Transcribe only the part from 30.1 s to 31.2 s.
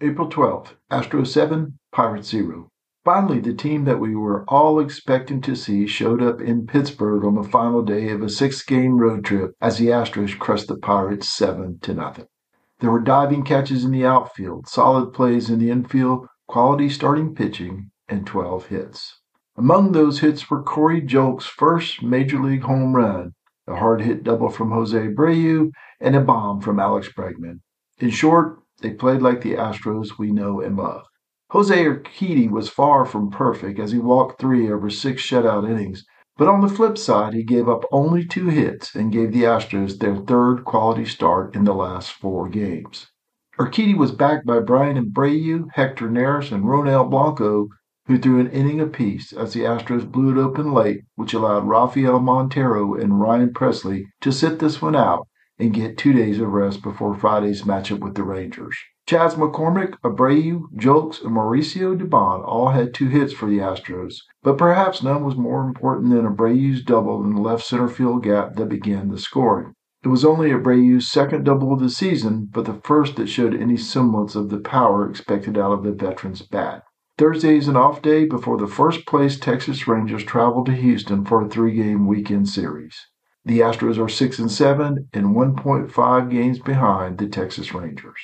we know and love.